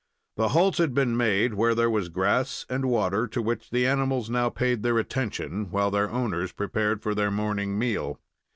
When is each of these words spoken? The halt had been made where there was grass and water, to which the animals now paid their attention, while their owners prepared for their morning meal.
The 0.35 0.47
halt 0.47 0.77
had 0.79 0.95
been 0.95 1.15
made 1.15 1.53
where 1.53 1.75
there 1.75 1.87
was 1.87 2.09
grass 2.09 2.65
and 2.67 2.85
water, 2.89 3.27
to 3.27 3.39
which 3.39 3.69
the 3.69 3.85
animals 3.85 4.31
now 4.31 4.49
paid 4.49 4.81
their 4.81 4.97
attention, 4.97 5.69
while 5.69 5.91
their 5.91 6.09
owners 6.09 6.51
prepared 6.53 7.03
for 7.03 7.13
their 7.13 7.29
morning 7.29 7.77
meal. 7.77 8.19